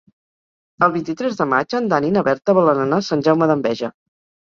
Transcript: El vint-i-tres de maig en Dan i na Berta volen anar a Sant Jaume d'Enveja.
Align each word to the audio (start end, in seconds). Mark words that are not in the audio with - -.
El 0.87 0.93
vint-i-tres 0.95 1.37
de 1.43 1.47
maig 1.53 1.77
en 1.81 1.91
Dan 1.93 2.09
i 2.09 2.11
na 2.17 2.25
Berta 2.31 2.59
volen 2.63 2.85
anar 2.89 3.03
a 3.05 3.11
Sant 3.13 3.27
Jaume 3.31 3.53
d'Enveja. 3.55 3.97